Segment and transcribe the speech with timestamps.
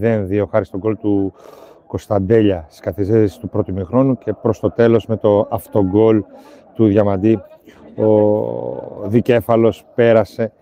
[0.00, 1.32] 0-2 χάρη στον γκολ του
[1.86, 6.24] Κωνσταντέλια στις καθυστερήσεις του πρώτου μηχρόνου και προς το τέλος με το αυτογκολ
[6.74, 7.40] του Διαμαντή
[7.96, 10.52] ο δικέφαλος πέρασε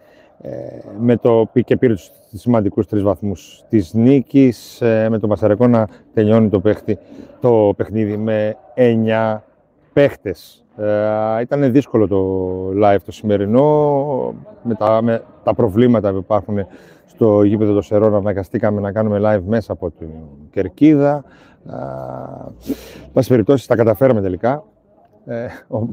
[0.40, 0.50] ε,
[0.98, 5.88] με το και πήρε τους σημαντικούς τρεις βαθμούς της νίκης ε, με τον Πασαρεκό να
[6.14, 6.98] τελειώνει το, παίχτη,
[7.40, 9.38] το παιχνίδι με 9
[9.92, 10.64] παίχτες.
[10.76, 16.66] Ε, ήταν δύσκολο το live το σημερινό με τα, με τα προβλήματα που υπάρχουν
[17.14, 20.08] στο γήπεδο του Σερών αναγκαστήκαμε να κάνουμε live μέσα από την
[20.50, 21.24] Κερκίδα.
[23.12, 24.64] Πάση περιπτώσει τα καταφέραμε τελικά
[25.26, 25.46] ε,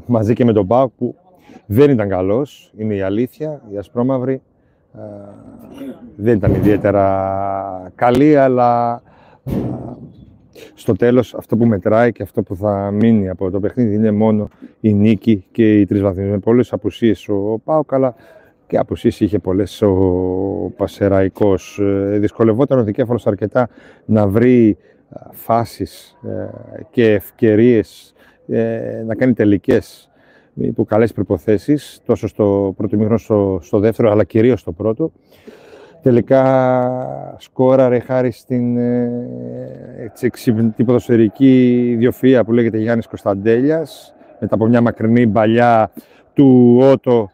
[0.06, 1.14] μαζί και με τον Πάουκ που
[1.66, 4.42] δεν ήταν καλός, είναι η αλήθεια, η ασπρόμαυρη.
[4.94, 5.00] Ε,
[6.16, 9.02] δεν ήταν ιδιαίτερα καλή, αλλά
[9.44, 9.52] ε,
[10.74, 14.48] στο τέλος αυτό που μετράει και αυτό που θα μείνει από το παιχνίδι είναι μόνο
[14.80, 16.24] η νίκη και οι τρεις βαθμοί.
[16.24, 18.14] Με πολλές απουσίες ο Πάουκ, αλλά
[18.70, 21.78] και απουσίες είχε πολλές ο Πασεραϊκός.
[21.78, 23.68] Ε, δυσκολευόταν ο Δικέφαλος αρκετά
[24.04, 24.76] να βρει
[25.32, 26.16] φάσεις
[26.90, 28.14] και ευκαιρίες
[29.06, 30.10] να κάνει τελικές
[30.54, 35.12] υπό καλές προποθέσει, τόσο στο πρώτο μήχρονο, στο, στο δεύτερο, αλλά κυρίως στο πρώτο.
[36.02, 44.14] Τελικά σκόραρε χάρη στην ε, εξυπνητή ποδοσφαιρική ιδιοφυΐα που λέγεται Γιάννης Κωνσταντέλιας.
[44.40, 45.90] Μετά από μια μακρινή παλιά
[46.32, 47.30] του Ότο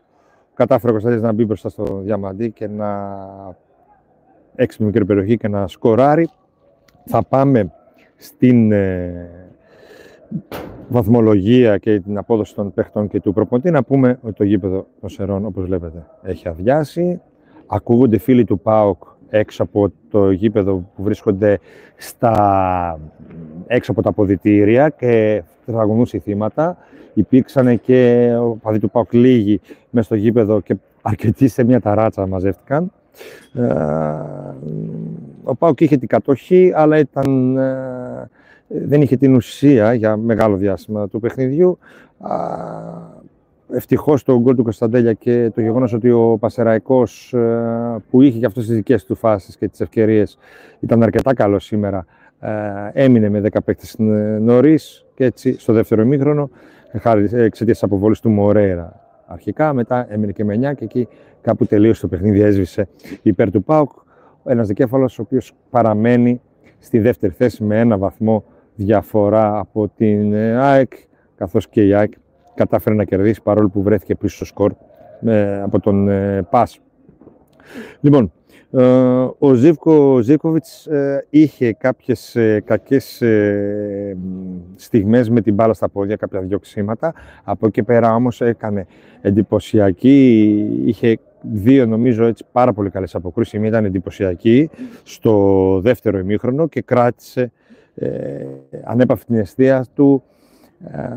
[0.56, 3.18] κατάφερε ο Κωνσταντέλιας να μπει μπροστά στο διαμαντί και να
[4.54, 6.28] έξι μικρή περιοχή και να σκοράρει.
[7.04, 7.72] Θα πάμε
[8.16, 9.30] στην ε,
[10.88, 15.08] βαθμολογία και την απόδοση των παιχτών και του προπονητή, να πούμε ότι το γήπεδο των
[15.08, 17.20] Σερών, όπως βλέπετε, έχει αδειάσει.
[17.66, 21.58] Ακούγονται φίλοι του ΠΑΟΚ έξω από το γήπεδο που βρίσκονται
[21.96, 23.00] στα...
[23.66, 26.76] έξω από τα ποδητήρια και τραγωνούν θύματα.
[27.16, 32.26] Υπήρξαν και ο παδί του ΠΑΟΚ λίγοι μέσα στο γήπεδο και αρκετοί σε μια ταράτσα
[32.26, 32.92] μαζεύτηκαν.
[33.54, 33.62] Ε,
[35.44, 38.28] ο ΠΑΟΚ είχε την κατοχή, αλλά ήταν ε,
[38.68, 41.78] δεν είχε την ουσία για μεγάλο διάστημα του παιχνιδιού.
[43.72, 48.46] Ευτυχώς το γκολ του Κωνσταντέλια και το γεγονός ότι ο Πασεραϊκός ε, που είχε και
[48.46, 50.38] αυτό τις δικές του φάσεις και τις ευκαιρίες
[50.80, 52.06] ήταν αρκετά καλό σήμερα.
[52.40, 52.50] Ε,
[52.92, 53.94] έμεινε με 10 παίκτες
[54.40, 56.50] νωρίς και έτσι στο δεύτερο ημίχρονο,
[56.96, 59.72] εξαιτίας της αποβολής του Μορέρα αρχικά.
[59.72, 61.08] Μετά έμεινε και με 9 και εκεί
[61.40, 62.88] κάπου τελείωσε το παιχνίδι, έσβησε
[63.22, 63.90] υπέρ του Πάουκ.
[64.44, 66.40] Ένας δικέφαλος ο οποίος παραμένει
[66.78, 70.92] στη δεύτερη θέση με ένα βαθμό διαφορά από την ε, ΑΕΚ,
[71.36, 72.12] καθώς και η ΑΕΚ
[72.54, 74.72] κατάφερε να κερδίσει παρόλο που βρέθηκε πίσω στο σκορ
[75.26, 76.80] ε, από τον ε, ΠΑΣ.
[78.00, 78.32] Λοιπόν,
[79.38, 80.88] ο Ζίβκο Ζίβκοβιτς
[81.30, 83.22] είχε κάποιες κακές
[84.76, 87.14] στιγμές με την μπάλα στα πόδια, κάποια διοξήματα.
[87.44, 88.86] Από εκεί πέρα όμως έκανε
[89.20, 91.18] εντυπωσιακή, είχε
[91.52, 93.52] δύο νομίζω έτσι πάρα πολύ καλές αποκρούσεις.
[93.52, 94.70] Η μία ήταν εντυπωσιακή
[95.02, 97.52] στο δεύτερο ημίχρονο και κράτησε
[97.94, 98.46] ε,
[98.84, 100.22] ανέπαυε την αιστεία του.
[100.84, 101.08] Ε,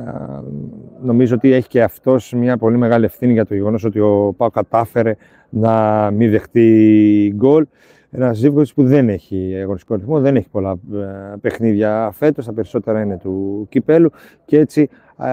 [1.02, 4.50] νομίζω ότι έχει και αυτός μια πολύ μεγάλη ευθύνη για το γεγονός ότι ο Πάο
[4.50, 5.16] κατάφερε
[5.50, 7.66] να μην δεχτεί γκολ.
[8.12, 13.02] Ένας ζύγο που δεν έχει αγωνιστικό ρυθμό, δεν έχει πολλά ε, παιχνίδια φέτος, τα περισσότερα
[13.02, 14.12] είναι του κυπέλου
[14.46, 14.90] και έτσι,
[15.20, 15.28] ε,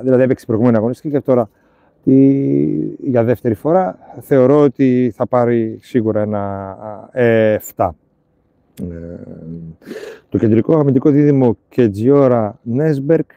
[0.00, 1.48] δηλαδή έπαιξε προηγούμενη αγωνιστική και τώρα
[2.98, 6.76] για δεύτερη φορά θεωρώ ότι θα πάρει σίγουρα ένα
[7.76, 7.88] 7.
[8.80, 9.14] Ε,
[10.32, 13.30] το κεντρικό αμυντικό δίδυμο Κετζιόρα Νέσμπερκ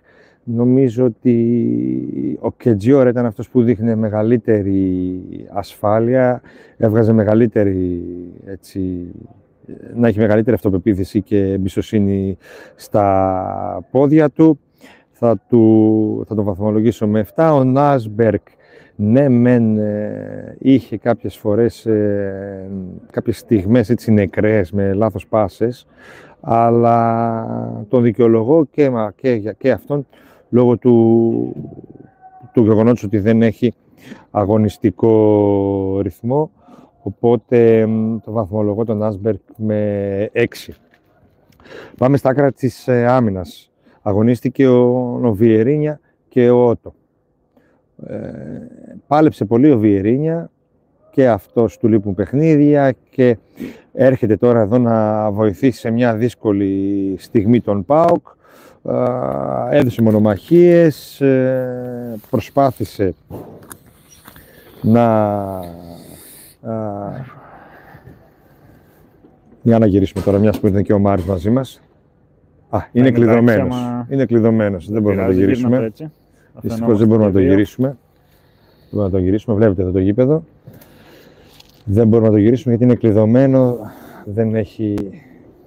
[0.43, 5.21] νομίζω ότι ο Κετζιόρα ήταν αυτός που δείχνει μεγαλύτερη
[5.53, 6.41] ασφάλεια,
[6.77, 8.03] έβγαζε μεγαλύτερη
[8.45, 9.11] έτσι,
[9.95, 12.37] να έχει μεγαλύτερη αυτοπεποίθηση και εμπιστοσύνη
[12.75, 14.59] στα πόδια του.
[15.11, 17.51] Θα, του, θα τον βαθμολογήσω με 7.
[17.53, 18.47] Ο Νάσμπερκ
[18.95, 22.69] ναι μεν ε, είχε κάποιες φορές ε,
[23.11, 25.87] κάποιες στιγμές έτσι νεκρές με λάθος πάσες
[26.47, 30.07] αλλά τον δικαιολογώ και, και, και αυτόν
[30.49, 31.55] λόγω του,
[32.53, 33.73] του γεγονότος ότι δεν έχει
[34.31, 36.51] αγωνιστικό ρυθμό
[37.01, 37.87] οπότε
[38.23, 40.45] το βαθμολογώ τον Άσμπερκ με 6.
[41.97, 43.71] Πάμε στα άκρα της ε, άμυνας.
[44.01, 46.93] Αγωνίστηκε ο Νοβιερίνια και ο Ότο.
[48.07, 48.17] Ε,
[49.07, 50.49] πάλεψε πολύ ο Βιερίνια
[51.15, 53.37] και αυτός του λείπουν παιχνίδια και
[53.93, 58.27] έρχεται τώρα εδώ να βοηθήσει σε μια δύσκολη στιγμή τον ΠΑΟΚ.
[59.71, 63.13] Ε, έδωσε μονομαχίες, ε, προσπάθησε
[64.81, 65.59] να...
[69.61, 71.81] Για να γυρίσουμε τώρα, μιας που είναι και ο Μάρης μαζί μας.
[72.69, 73.75] Α, είναι κλειδωμένος.
[74.09, 75.91] Είναι κλειδωμένος, δεν μπορούμε να το γυρίσουμε.
[76.61, 77.87] Δυστυχώς δεν μπορούμε να το γυρίσουμε.
[77.87, 77.97] Δεν
[78.91, 79.55] μπορούμε να το γυρίσουμε.
[79.55, 80.43] Βλέπετε εδώ το γήπεδο.
[81.85, 83.77] Δεν μπορούμε να το γυρίσουμε γιατί είναι κλειδωμένο.
[84.25, 84.95] Δεν έχει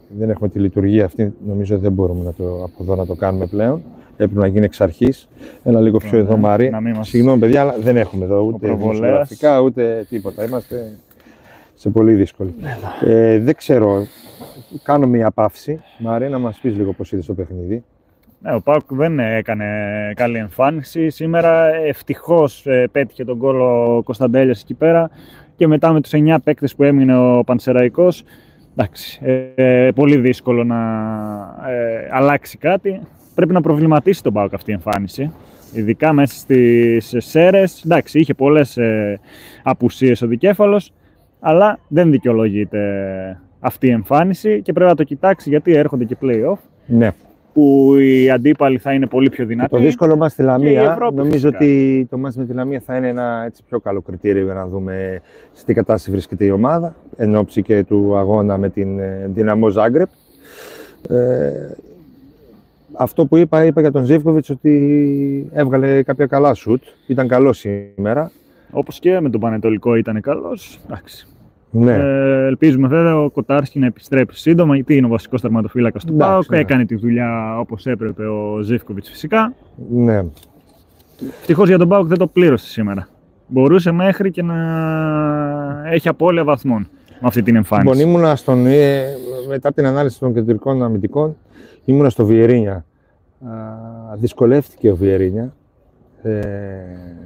[0.09, 3.47] δεν έχουμε τη λειτουργία αυτή, νομίζω δεν μπορούμε να το, από εδώ να το κάνουμε
[3.47, 3.83] πλέον.
[4.17, 5.29] Έπρεπε να γίνει εξ αρχής.
[5.65, 6.71] Ένα λίγο πιο εδώ, Μαρή.
[7.01, 10.45] Συγγνώμη, παιδιά, αλλά δεν έχουμε εδώ ούτε δημοσιογραφικά ούτε τίποτα.
[10.45, 10.97] Είμαστε
[11.75, 12.55] σε πολύ δύσκολη.
[13.05, 14.07] Ε, δεν ξέρω.
[14.83, 15.81] Κάνω μια παύση.
[15.99, 17.85] Μαρή, να μας πεις λίγο πώς είδες το παιχνίδι.
[18.41, 19.67] Ναι, ο Πάουκ δεν έκανε
[20.17, 21.11] καλή εμφάνιση.
[21.11, 25.11] Σήμερα ευτυχώς ε, πέτυχε τον κόλλο ο Κωνσταντέλια εκεί πέρα
[25.59, 28.25] και μετά με τους 9 παίκτες που έμεινε ο Πανσεραϊκός.
[28.73, 29.21] Εντάξει,
[29.55, 30.77] ε, πολύ δύσκολο να
[31.69, 33.01] ε, αλλάξει κάτι.
[33.35, 35.33] Πρέπει να προβληματίσει τον Πάουκ αυτή η εμφάνιση.
[35.73, 37.65] Ειδικά μέσα στις ΣΕΡΕ.
[37.85, 39.21] Εντάξει, είχε πολλές ε,
[39.63, 40.93] απουσίες ο δικέφαλος,
[41.41, 42.81] αλλά δεν δικαιολογείται
[43.61, 46.59] αυτή η εμφάνιση και πρέπει να το κοιτάξει γιατί έρχονται και playoff.
[46.87, 47.13] Ναι
[47.59, 49.71] που οι αντίπαλοι θα είναι πολύ πιο δυνατοί.
[49.71, 53.43] Το δύσκολο μας στη Λαμία, νομίζω ότι το μας με τη Λαμία θα είναι ένα
[53.47, 55.21] έτσι, πιο καλό κριτήριο για να δούμε
[55.53, 60.09] σε τι κατάσταση βρίσκεται η ομάδα, εν ώψη και του αγώνα με την Δυναμό Ζάγκρεπ.
[61.09, 61.51] Ε,
[62.93, 68.31] αυτό που είπα, είπα για τον Ζήφκοβιτς ότι έβγαλε κάποια καλά σουτ, ήταν καλό σήμερα.
[68.71, 71.27] Όπως και με τον Πανετολικό ήταν καλός, εντάξει.
[71.71, 71.93] Ναι.
[71.93, 76.51] Ε, ελπίζουμε βέβαια ο Κοτάρσκι να επιστρέψει σύντομα, γιατί είναι ο βασικός τερματοφύλακα του ΠΑΟΚ.
[76.51, 76.59] Ναι.
[76.59, 79.55] Έκανε τη δουλειά όπως έπρεπε ο Ζήφκοβιτς φυσικά.
[79.91, 80.25] Ναι.
[81.41, 83.09] Ευτυχώς για τον ΠΑΟΚ δεν το πλήρωσε σήμερα.
[83.47, 84.57] Μπορούσε μέχρι και να
[85.91, 86.89] έχει απώλεια βαθμών
[87.21, 87.97] με αυτή την εμφάνιση.
[87.97, 89.03] Λοιπόν, ήμουνα στον, ε,
[89.49, 91.37] μετά την ανάλυση των κεντρικών αμυντικών,
[91.85, 92.85] ήμουνα στο Βιερίνια.
[94.17, 95.53] δυσκολεύτηκε ο Βιερίνια ε,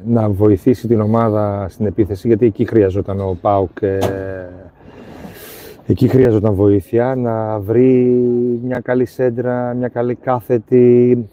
[0.04, 3.98] να βοηθήσει την ομάδα στην επίθεση, γιατί εκεί χρειαζόταν ο Πάουκ, ε,
[5.86, 8.04] εκεί χρειαζόταν βοήθεια, να βρει
[8.62, 11.28] μια καλή σέντρα, μια καλή κάθετη,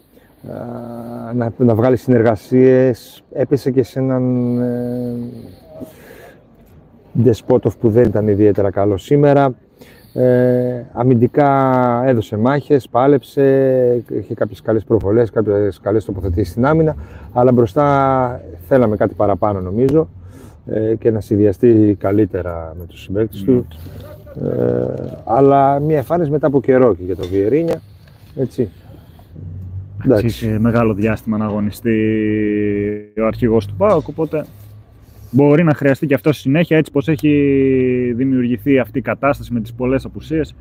[1.34, 3.22] να, να βγάλει συνεργασίες.
[3.32, 5.16] Έπεσε και σε έναν ε,
[7.12, 9.54] Δεσπότοφ που δεν ήταν ιδιαίτερα καλό σήμερα.
[10.12, 16.96] Ε, αμυντικά έδωσε μάχες, πάλεψε, είχε κάποιες καλές προβολές, κάποιες καλές τοποθετήσεις στην άμυνα,
[17.32, 20.08] αλλά μπροστά θέλαμε κάτι παραπάνω νομίζω
[20.66, 23.66] ε, και να συνδυαστεί καλύτερα με τους συμπαίκτες του.
[24.44, 27.80] Ε, αλλά μια εμφάνιση μετά από καιρό και για το Βιερίνια,
[28.36, 28.70] έτσι.
[30.08, 31.98] Έχει μεγάλο διάστημα να αγωνιστεί
[33.20, 34.44] ο αρχηγός του ΠΑΟΚ, οπότε
[35.30, 39.72] μπορεί να χρειαστεί και αυτό συνέχεια έτσι πως έχει δημιουργηθεί αυτή η κατάσταση με τις
[39.72, 40.54] πολλές απουσίες.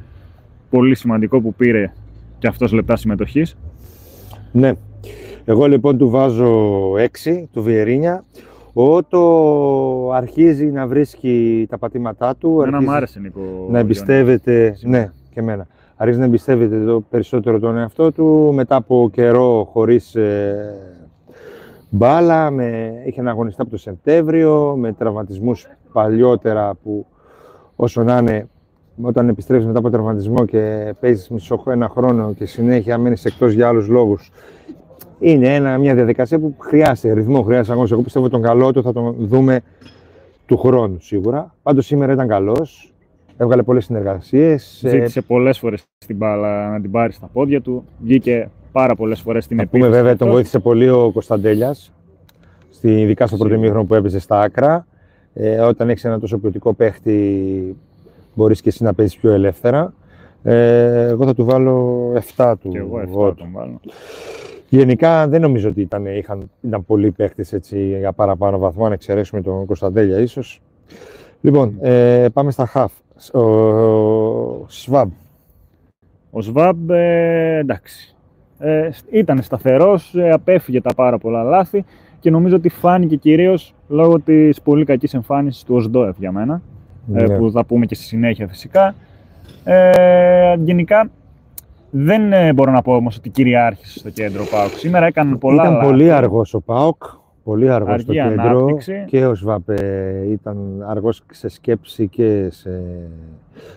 [0.70, 1.94] Πολύ σημαντικό που πήρε
[2.40, 3.58] και αυτός λεπτά συμμετοχής.
[4.52, 4.74] Ναι.
[5.46, 8.24] Εγώ λοιπόν του βάζω 6, του Βιερίνια.
[8.74, 12.62] Ότο αρχίζει να βρίσκει τα πατήματά του.
[12.62, 13.68] Εμένα μου άρεσε Νίκο.
[13.70, 15.68] Να εμπιστεύεται, ναι και εμένα.
[15.96, 20.76] Αρχίζει να εμπιστεύεται το περισσότερο τον εαυτό του μετά από καιρό χωρίς ε,
[21.90, 27.06] μπάλα, με, είχε αγωνιστεί από το Σεπτέμβριο, με τραυματισμούς παλιότερα που
[27.76, 28.48] όσο να είναι,
[29.02, 33.68] όταν επιστρέφεις μετά από τραυματισμό και παίζεις μισό ένα χρόνο και συνέχεια μένεις εκτός για
[33.68, 34.32] άλλους λόγους,
[35.20, 37.92] είναι ένα, μια διαδικασία που χρειάζεται ρυθμό, χρειάζεται αγώνες.
[37.92, 39.62] Εγώ πιστεύω τον καλό του θα τον δούμε
[40.46, 41.56] του χρόνου σίγουρα.
[41.64, 42.94] Πάντως σήμερα ήταν καλός,
[43.38, 44.82] έβγαλε πολλές συνεργασίες.
[44.86, 49.44] Ζήτησε πολλές φορές την μπάλα να την πάρει στα πόδια του, βγήκε πάρα πολλές φορές
[49.44, 49.84] στην επίθεση.
[49.84, 51.92] πούμε βέβαια, τον βοήθησε πολύ ο Κωνσταντέλιας,
[52.82, 54.88] ειδικά στο πρώτο μήχρονο που έπαιζε στα άκρα.
[55.34, 57.76] Ε, όταν έχεις ένα τόσο ποιοτικό παίχτη,
[58.34, 59.94] μπορείς και εσύ να παίζεις πιο ελεύθερα.
[60.44, 62.70] Ε, εγώ θα του βάλω 7 του.
[62.70, 63.80] Και εγώ 7 τον βάλω.
[64.70, 67.54] Γενικά δεν νομίζω ότι ήταν, είχαν, ήταν πολλοί παίχτες
[68.00, 70.62] για παραπάνω βαθμό, αν εξαιρέσουμε τον Κωνσταντέλια ίσως.
[71.42, 72.92] Λοιπόν, ε, πάμε στα χαφ.
[73.34, 75.10] Ο, ο Σβάμπ.
[76.32, 78.14] Ο Σβάμπ, ε, εντάξει
[78.60, 81.86] ε, ήταν σταθερός, ε, απέφυγε τα πάρα πολλά λάθη
[82.20, 86.62] και νομίζω ότι φάνηκε κυρίως λόγω της πολύ κακής εμφάνισης του Οσντόεφ για μένα,
[87.14, 87.38] ε, ναι.
[87.38, 88.96] που θα πούμε και στη συνέχεια φυσικά.
[89.64, 91.10] Ε, γενικά
[91.90, 94.70] δεν ε, μπορώ να πω όμως ότι κυριάρχησε στο κέντρο ο ΠΑΟΚ.
[94.70, 97.04] Σήμερα έκανε πολλά Ήταν πολύ αργός ο ΠΑΟΚ,
[97.44, 99.04] πολύ αργός στο κέντρο ανάπτυξη.
[99.08, 102.82] και ο Σβάπε ήταν αργός σε σκέψη και σε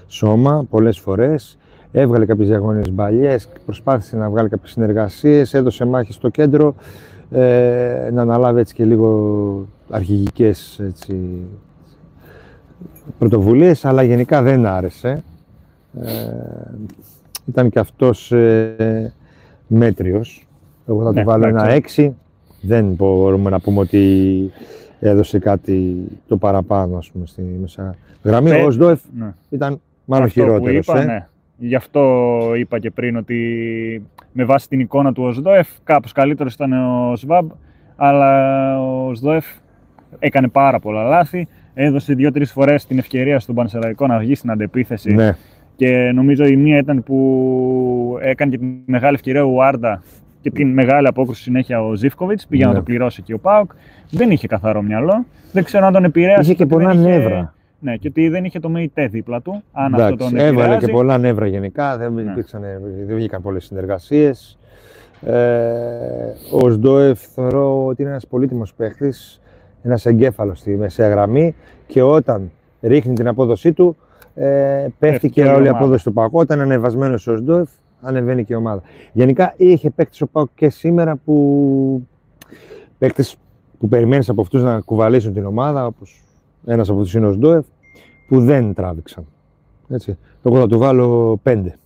[0.06, 1.58] σώμα πολλές φορές
[1.92, 6.74] έβγαλε κάποιες διαγώνιες μπαλιές, προσπάθησε να βγάλει κάποιες συνεργασίες, έδωσε μάχη στο κέντρο,
[7.30, 11.16] ε, να αναλάβει έτσι και λίγο αρχηγικές έτσι,
[13.18, 15.22] πρωτοβουλίες, αλλά γενικά δεν άρεσε.
[16.00, 16.10] Ε,
[17.48, 19.12] ήταν και αυτός ε,
[19.66, 20.46] μέτριος.
[20.86, 22.16] Εγώ θα του ναι, βάλω ένα έξι.
[22.60, 24.50] Δεν μπορούμε να πούμε ότι
[25.00, 25.96] έδωσε κάτι
[26.28, 28.50] το παραπάνω, ας πούμε, στη μέσα γραμμή.
[28.50, 29.34] Ο Σντόεφ ναι.
[29.48, 30.88] ήταν μάλλον χειρότερος.
[30.88, 31.04] ε.
[31.04, 31.26] ναι.
[31.64, 33.36] Γι' αυτό είπα και πριν ότι
[34.32, 37.50] με βάση την εικόνα του Οσδόεφ κάπως καλύτερος ήταν ο Σβάμπ,
[37.96, 39.46] αλλά ο Οσδόεφ
[40.18, 41.48] έκανε πάρα πολλά λάθη.
[41.74, 45.36] Έδωσε δύο-τρεις φορές την ευκαιρία στον Πανσεραϊκό να βγει στην αντεπίθεση ναι.
[45.76, 50.02] Και νομίζω η μία ήταν που έκανε και τη μεγάλη ευκαιρία ο Άρντα
[50.40, 52.46] και την μεγάλη απόκριση συνέχεια ο Ζήφκοβιτς.
[52.46, 52.76] Πήγε να Ναι.
[52.76, 53.70] το πληρώσει και ο Πάουκ.
[54.10, 55.26] Δεν είχε καθαρό μυαλό.
[55.52, 56.40] Δεν ξέρω αν τον επηρέασε.
[56.42, 57.54] Είχε και ότι πολλά δεν είχε- νεύρα.
[57.84, 59.62] Ναι, και ότι δεν είχε το ΜΕΙΤΕ δίπλα του.
[59.72, 60.86] Αν αυτό Εντάξει, τον έβαλε επηρεάζει.
[60.86, 62.20] και πολλά νεύρα γενικά, δεν, Ναι.
[62.22, 62.60] υπήρξαν,
[63.06, 64.58] δεν βγήκαν πολλές συνεργασίες.
[65.26, 65.32] Ε,
[66.52, 69.40] ο Σντόεφ θεωρώ ότι είναι ένας πολύτιμος παίχτης,
[69.82, 71.54] ένας εγκέφαλος στη μεσαία γραμμή
[71.86, 73.96] και όταν ρίχνει την απόδοσή του,
[74.34, 75.78] ε, πέφτει Πέφτει και όλη η όλη η ομάδα.
[75.84, 76.38] απόδοση του Πακού.
[76.38, 77.68] Όταν είναι ανεβασμένος ο Σντόεφ,
[78.02, 78.82] ανεβαίνει και η ομάδα.
[79.12, 82.06] Γενικά είχε παίκτες ο Πάκου και σήμερα που
[82.98, 83.36] παίκτες
[83.78, 86.21] που περιμένεις από αυτούς να κουβαλήσουν την ομάδα, όπως
[86.66, 87.64] ένας από τους είναι ο Σντόεφ,
[88.28, 89.24] που δεν τράβηξαν.
[89.88, 90.18] Έτσι.
[90.42, 91.76] Εγώ θα του βάλω πέντε.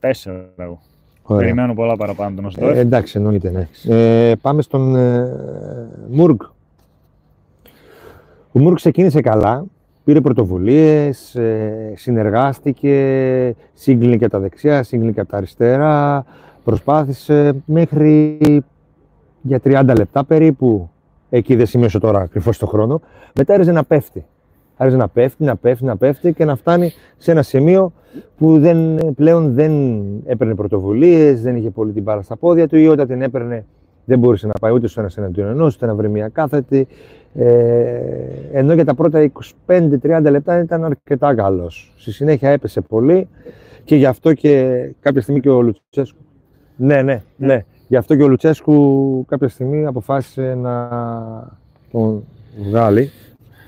[0.00, 0.80] Τέσσερα εγώ.
[1.22, 1.42] Ωραία.
[1.42, 2.76] Περιμένω πολλά παραπάνω τον Οστόεφ.
[2.76, 3.68] Ε, εντάξει, εννοείται, ναι.
[3.96, 5.36] Ε, πάμε στον ε,
[6.10, 6.40] Μουργκ.
[8.52, 9.64] Ο Μουργκ ξεκίνησε καλά,
[10.04, 16.24] πήρε πρωτοβουλίες, ε, συνεργάστηκε, σύγκλινε και από τα δεξιά, σύγκλινε και από τα αριστερά,
[16.64, 18.38] προσπάθησε μέχρι
[19.42, 20.90] για 30 λεπτά περίπου,
[21.30, 23.00] εκεί δεν σημείωσε τώρα ακριβώς το χρόνο,
[23.34, 24.24] μετά άρχισε να πέφτει.
[24.76, 27.92] Άρχισε να πέφτει, να πέφτει, να πέφτει και να φτάνει σε ένα σημείο
[28.36, 29.72] που δεν, πλέον δεν
[30.24, 33.64] έπαιρνε πρωτοβουλίες, δεν είχε πολύ την μπάλα στα πόδια του ή όταν την έπαιρνε
[34.04, 36.86] δεν μπορούσε να πάει ούτε στο ένα εναντίον ενός, ούτε να βρει μια κάθετη.
[37.34, 38.00] Ε,
[38.52, 39.30] ενώ για τα πρώτα
[39.66, 41.92] 25-30 λεπτά ήταν αρκετά καλός.
[41.96, 43.28] Στη συνέχεια έπεσε πολύ
[43.84, 46.18] και γι' αυτό και κάποια στιγμή και ο Λουτσέσκου.
[46.76, 47.64] Ναι, ναι, ναι.
[47.90, 50.88] Γι' αυτό και ο Λουτσέσκου κάποια στιγμή αποφάσισε να
[51.92, 52.24] τον
[52.68, 53.10] βγάλει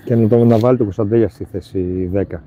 [0.04, 2.20] και να, τον, να βάλει τον Κωνσταντέλια στη θέση 10.
[2.20, 2.40] Εγώ θα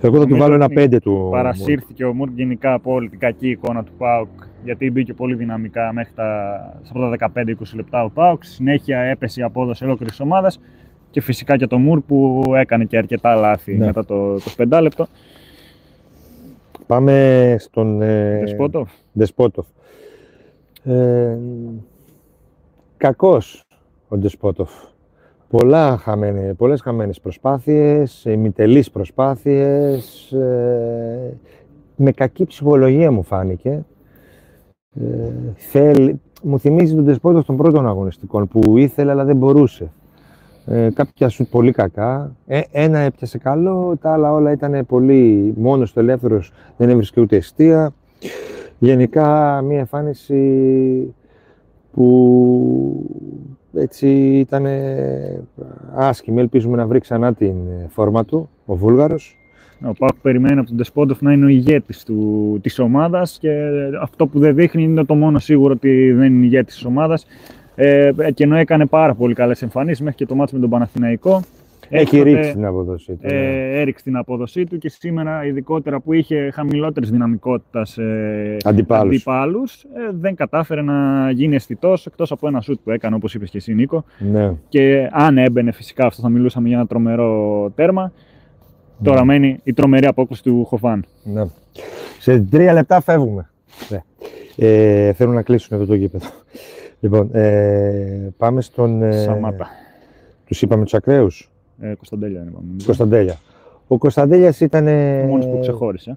[0.00, 1.28] του Νομίζω βάλω ένα ότι 5 του.
[1.30, 4.28] Παρασύρθηκε ο Μουρκ γενικά από όλη την κακή εικόνα του Πάουκ
[4.64, 7.42] γιατί μπήκε πολύ δυναμικά μέχρι τα, στα πρώτα 15-20
[7.74, 8.44] λεπτά ο Πάουκ.
[8.44, 10.60] Στη Συνέχεια έπεσε η απόδοση ολόκληρης ομάδας
[11.10, 13.86] και φυσικά και το Μουρ που έκανε και αρκετά λάθη Ναι.
[13.86, 15.06] μετά το 25 λεπτό.
[16.86, 18.90] Πάμε στον ε, Δεσπότοφ.
[19.12, 19.66] Δεσπότοφ.
[20.84, 21.38] Ε,
[22.96, 23.64] κακός
[24.08, 24.70] ο Ντεσπότοφ.
[25.48, 31.36] Πολλά χαμένε, πολλές χαμένες προσπάθειες, ημιτελείς προσπάθειες, ε,
[31.96, 33.84] με κακή ψυχολογία μου φάνηκε.
[34.94, 39.90] Ε, θέλει, μου θυμίζει τον Ντεσπότοφ των πρώτων αγωνιστικών που ήθελε αλλά δεν μπορούσε.
[40.66, 42.36] Ε, κάποια σου πολύ κακά.
[42.46, 47.36] Ε, ένα έπιασε καλό, τα άλλα όλα ήταν πολύ μόνος στο ελεύθερος, δεν έβρισκε ούτε
[47.36, 47.92] αιστεία.
[48.82, 51.14] Γενικά μια εμφάνιση
[51.92, 53.10] που
[53.74, 54.08] έτσι
[54.38, 54.66] ήταν
[55.94, 56.40] άσχημη.
[56.40, 57.54] Ελπίζουμε να βρει ξανά την
[57.88, 59.36] φόρμα του, ο Βούλγαρος.
[59.84, 63.50] Ο Πάουκ περιμένει από τον Ντεσπότοφ να είναι ο ηγέτης του, της ομάδας και
[64.00, 67.26] αυτό που δεν δείχνει είναι το μόνο σίγουρο ότι δεν είναι ηγέτης της ομάδας.
[67.74, 71.42] Ε, και ενώ έκανε πάρα πολύ καλές εμφανίσεις μέχρι και το μάτς με τον Παναθηναϊκό.
[71.94, 73.26] Έχει έκτοτε, ρίξει την αποδοσή του.
[73.26, 73.32] ναι.
[73.32, 79.14] ε, έριξε την απόδοσή του και σήμερα ειδικότερα που είχε χαμηλότερης δυναμικότητας ε, Αντιπάλους.
[79.14, 79.88] αντιπάλους, ε,
[80.20, 83.74] δεν κατάφερε να γίνει αισθητός εκτός από ένα σουτ που έκανε όπως είπες και εσύ
[83.74, 84.52] Νίκο Ναι.
[84.68, 88.12] και αν έμπαινε φυσικά αυτό θα μιλούσαμε για ένα τρομερό τέρμα
[89.02, 89.24] τώρα Ναι.
[89.24, 91.42] μένει η τρομερή απόκριση του Χοφάν Ναι.
[92.18, 93.50] Σε τρία λεπτά φεύγουμε.
[93.88, 94.02] Ναι.
[94.56, 96.26] Ε, θέλουν να κλείσουν εδώ το γήπεδο.
[97.00, 99.02] Λοιπόν, ε, πάμε στον...
[99.02, 99.66] Ε, Σαμάτα
[100.44, 101.50] Τους είπαμε τους ακραίους.
[101.82, 102.66] Ε, Κωνσταντέλια είναι είπαμε.
[102.84, 103.36] Κωνσταντέλια.
[103.88, 106.16] Ο Κωνσταντέλιας ήταν Ο μόνος που ξεχώρισε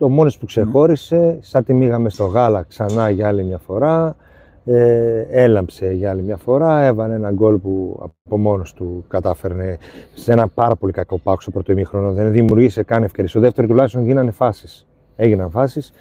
[0.00, 4.16] το μόνος που ξεχώρισε, σαν τη μήγαμε στο γάλα ξανά για άλλη μια φορά,
[4.64, 9.78] ε, έλαμψε για άλλη μια φορά, έβαλε ένα γκολ που από μόνος του κατάφερνε
[10.14, 13.30] σε ένα πάρα πολύ κακό πάκο στο πρώτο ημίχρονο, δεν δημιουργήσε καν ευκαιρίες.
[13.30, 14.86] Στο δεύτερο τουλάχιστον γίνανε φάσεις,
[15.16, 15.92] έγιναν φάσεις.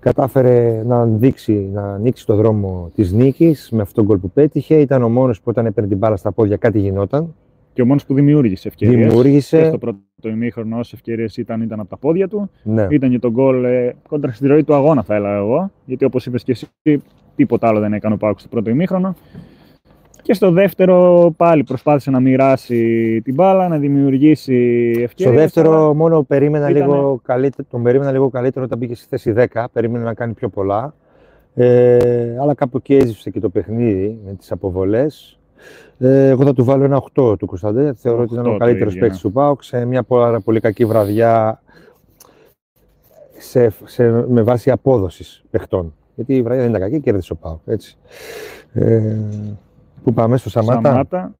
[0.00, 4.74] Κατάφερε να δείξει, να ανοίξει το δρόμο της νίκης με αυτό το γκολ που πέτυχε.
[4.74, 7.34] Ήταν ο μόνος που όταν έπαιρνε την μπάλα στα πόδια κάτι γινόταν.
[7.72, 9.64] Και ο μόνος που δημιούργησε ευκαιρίες και Δημιούργησε.
[9.68, 12.86] στο πρώτο ημίχρονο όσες ευκαιρίες ήταν, ήταν από τα πόδια του Ναι.
[12.90, 16.26] ήταν και το γκολ ε, κόντρα στη ροή του αγώνα θα έλεγα εγώ γιατί όπως
[16.26, 17.02] είπες και εσύ
[17.36, 19.14] τίποτα άλλο δεν έκανε ο Πάουκ στο πρώτο ημίχρονο
[20.22, 24.54] και στο δεύτερο πάλι προσπάθησε να μοιράσει την μπάλα, να δημιουργήσει
[25.02, 25.14] ευκαιρίες.
[25.16, 25.30] Στο
[25.62, 29.32] δεύτερο αλλά μόνο περίμενα ήτανε- λίγο καλύτερο, τον περίμενα λίγο καλύτερο όταν μπήκε στη θέση
[29.32, 30.94] 10, περίμενα να κάνει πιο πολλά.
[31.54, 35.38] Ε, αλλά κάπου εκεί έζησε και το παιχνίδι με τις αποβολές.
[36.04, 37.92] Ε, εγώ θα του βάλω ένα 8 του Κωνσταντέ.
[37.94, 39.06] Θεωρώ ότι ήταν 8 ο το καλύτερος ίδιο, ναι.
[39.06, 41.62] παίκτης του ΠΑΟΚ σε μια πάρα πολύ κακή βραδιά
[43.38, 45.94] σε, σε, με βάση απόδοσης παιχτών.
[46.14, 47.60] Γιατί η βραδιά δεν ήταν κακή, κέρδισε ο ΠΑΟΚ.
[47.66, 47.96] Έτσι.
[48.72, 49.16] Ε,
[50.02, 51.34] πού πάμε, στο Σαμάτα; Σαμάτα.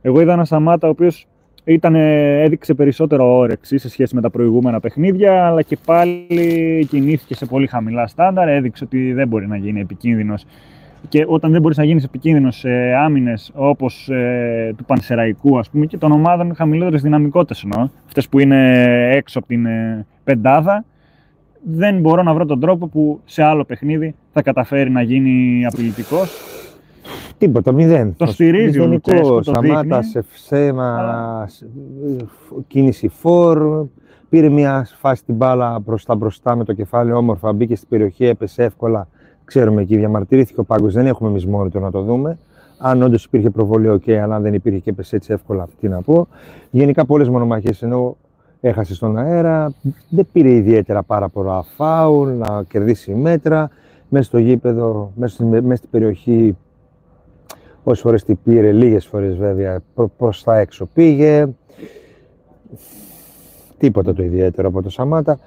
[0.00, 1.26] Εγώ είδα ένα Σαμάτα ο οποίος
[1.64, 7.46] ήταν, έδειξε περισσότερο όρεξη σε σχέση με τα προηγούμενα παιχνίδια, αλλά και πάλι κινήθηκε σε
[7.46, 10.44] πολύ χαμηλά στάνταρ, έδειξε ότι δεν μπορεί να γίνει επικίνδυνος
[11.08, 15.86] και όταν δεν μπορείς να γίνεις επικίνδυνος σε άμυνες όπως ε, του Πανσεραϊκού ας πούμε,
[15.86, 20.84] και των ομάδων με χαμηλότερες δυναμικότητες εννοώ, αυτές που είναι έξω από την ε, πεντάδα,
[21.62, 26.30] δεν μπορώ να βρω τον τρόπο που σε άλλο παιχνίδι θα καταφέρει να γίνει απειλητικός.
[27.38, 28.14] Τίποτα, μηδέν.
[28.16, 33.86] Τον στηρίζει ο Λουτσέσκου, τον Σαμάτα σήμερα, ξεκίνησε φορ,
[34.28, 38.62] πήρε μια φάση την μπάλα μπροστά μπροστά με το κεφάλι όμορφα, μπήκε στην περιοχή, έπεσε
[38.62, 39.08] εύκολα.
[39.50, 40.94] Ξέρουμε εκεί, διαμαρτυρήθηκε ο πάγκος.
[40.94, 42.38] Δεν έχουμε εμείς μόνοι το να το δούμε.
[42.78, 46.02] Αν όντως υπήρχε προβολή, οκ, αλλά αν δεν υπήρχε και έπεσε έτσι εύκολα, τι να
[46.02, 46.28] πω.
[46.70, 48.16] Γενικά πολλές μονομαχίες ενώ
[48.60, 49.72] έχασε στον αέρα.
[50.08, 53.70] Δεν πήρε ιδιαίτερα πάρα πολλά φάουλ, να κερδίσει μέτρα.
[54.08, 56.56] Μέσα στο γήπεδο, μέσα στην, περιοχή,
[57.82, 59.80] όσε φορές την πήρε, λίγες φορές βέβαια
[60.16, 61.46] προ τα έξω πήγε.
[63.78, 65.38] Τίποτα το ιδιαίτερο από το Σαμάτα.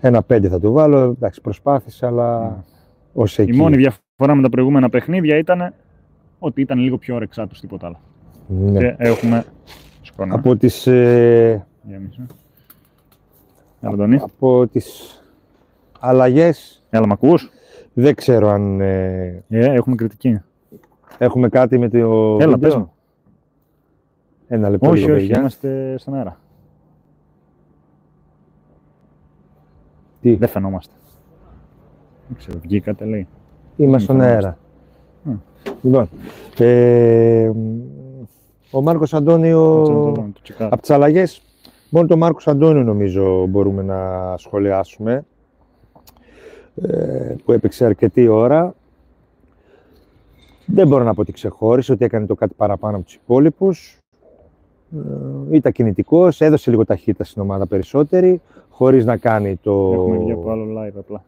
[0.00, 0.98] Ένα πέντε θα του βάλω.
[0.98, 2.56] Εντάξει, προσπάθησε, αλλά
[3.12, 3.52] ως εκεί.
[3.52, 5.74] Η μόνη διαφορά με τα προηγούμενα παιχνίδια ήταν
[6.38, 8.00] ότι ήταν λίγο πιο όρεξά τους, τίποτα άλλο.
[8.46, 8.78] Ναι.
[8.78, 9.44] Και έχουμε
[10.02, 10.34] σκόνα.
[10.34, 10.86] Από τις...
[10.86, 11.66] Ε...
[13.80, 15.16] Από τις
[16.00, 16.84] αλλαγές...
[16.90, 17.50] Έλα, μ' ακούς;
[17.92, 18.80] Δεν ξέρω αν...
[18.80, 19.44] Ε...
[19.50, 20.40] Yeah, ε, έχουμε κριτική.
[21.18, 22.92] Έχουμε κάτι με το Έλα, πες μου.
[24.48, 26.40] Ένα λεπτό όχι, λίγο, όχι, είμαστε στον αέρα.
[30.20, 30.94] Τι; Δεν φαινόμαστε.
[32.32, 33.26] Δεν ξέρω, βγήκατε λέει.
[33.76, 34.58] Είμαστε στον αέρα.
[35.28, 35.38] Mm.
[35.82, 36.08] Λοιπόν,
[36.58, 37.50] ε,
[38.70, 39.82] ο Μάρκος Αντώνιο,
[40.58, 41.42] από τις αλλαγές,
[41.90, 45.24] μόνο τον Μάρκος Αντώνιο νομίζω μπορούμε να σχολιάσουμε,
[46.82, 48.74] ε, που έπαιξε αρκετή ώρα.
[50.66, 53.98] Δεν μπορώ να πω ότι ξεχώρισε, ότι έκανε το κάτι παραπάνω από τους υπόλοιπους.
[55.50, 59.90] Ε, ήταν κινητικός, έδωσε λίγο ταχύτητα στην ομάδα περισσότερη, χωρίς να κάνει το...
[59.92, 61.24] Έχουμε βγει από άλλο live απλά.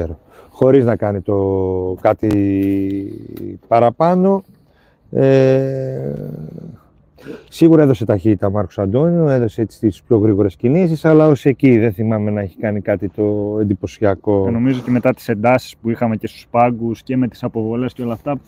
[0.00, 0.18] Α, δεν ξέρω.
[0.50, 2.28] Χωρίς να κάνει το κάτι
[3.68, 4.42] παραπάνω.
[5.10, 6.12] Ε,
[7.48, 11.78] σίγουρα έδωσε ταχύτητα ο Μάρκος Αντώνιο, έδωσε έτσι τις πιο γρήγορες κινήσεις, αλλά ως εκεί
[11.78, 14.44] δεν θυμάμαι να έχει κάνει κάτι το εντυπωσιακό.
[14.44, 17.92] Και νομίζω και μετά τις εντάσεις που είχαμε και στους πάγκους και με τις αποβολές
[17.92, 18.40] και όλα αυτά,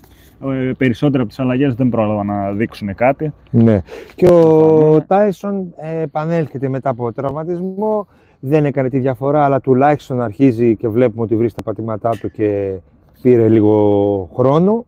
[0.44, 3.32] ε, περισσότερα από τις αλλαγές δεν πρόλαβα να δείξουν κάτι.
[3.50, 3.82] Ναι.
[4.14, 8.06] Και ο Τάισον επανέλχεται μετά από τραυματισμό,
[8.46, 12.74] δεν έκανε τη διαφορά, αλλά τουλάχιστον αρχίζει και βλέπουμε ότι βρίσκει τα πατήματά του και
[13.22, 14.86] πήρε λίγο χρόνο.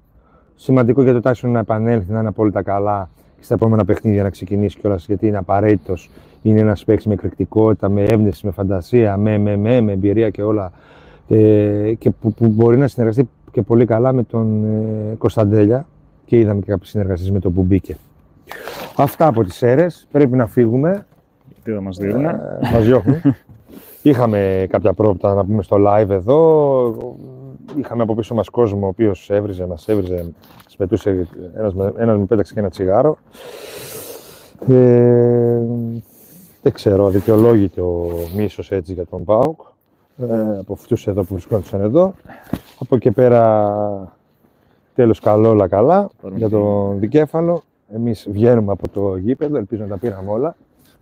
[0.57, 4.31] Σημαντικό για το Τάισον να επανέλθει, να είναι απόλυτα καλά και στα επόμενα παιχνίδια να
[4.31, 6.11] ξεκινήσει κιόλας γιατί είναι απαραίτητος.
[6.42, 10.42] Είναι ένας παίκτης με εκρηκτικότητα, με έμπνευση, με φαντασία, με, με, με, με εμπειρία και
[10.42, 10.73] όλα.
[11.29, 15.87] Ε, και που, που μπορεί να συνεργαστεί και πολύ καλά με τον ε, Κωνσταντέλια
[16.25, 17.97] και είδαμε και κάποιες συνεργασίες με τον που μπήκε.
[18.97, 20.07] Αυτά από τις αίρες.
[20.11, 21.07] Πρέπει να φύγουμε.
[21.64, 22.25] Τι θα μας δίνουν.
[22.25, 22.38] Ε,
[22.73, 23.21] μας διώχνουν.
[24.07, 27.16] Είχαμε κάποια πρόοπτα να πούμε στο live εδώ.
[27.77, 30.33] Είχαμε από πίσω μας κόσμο ο οποίος έβριζε, μας έβριζε,
[30.69, 33.19] σπετούσε, ένας, ένας μου πέταξε και ένα τσιγάρο.
[34.69, 35.61] Ε,
[36.62, 39.61] δεν ξέρω, αδικαιολόγητο ο μίσος έτσι για τον ΠΑΟΚ
[40.19, 42.14] ε, από αυτούς εδώ που βρισκόντουσαν εδώ.
[42.79, 44.14] Από εκεί πέρα
[44.95, 47.62] τέλος καλό όλα καλά για τον δικέφαλο.
[47.95, 50.57] Εμείς βγαίνουμε από το γήπεδο, ελπίζω να τα πήραμε όλα.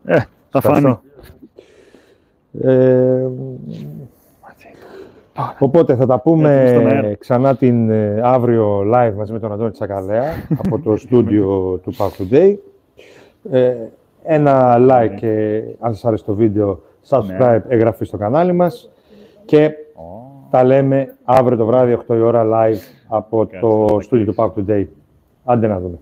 [0.05, 0.19] Ε,
[0.51, 0.99] θα φάνει.
[2.62, 3.27] Ε,
[5.59, 10.25] οπότε θα τα πούμε ξανά την ε, αύριο live μαζί με τον Αντώνη Τσακαλέα
[10.64, 12.57] από το στούντιο του Park Today.
[13.51, 13.75] Ε,
[14.23, 17.62] ένα like και αν σας άρεσε το βίντεο, subscribe, ναι.
[17.69, 18.90] εγγραφή στο κανάλι μας
[19.45, 19.71] και
[20.51, 24.85] τα λέμε αύριο το βράδυ 8 η ώρα live από το στούντιο του Park Today.
[25.45, 25.99] Άντε να δούμε.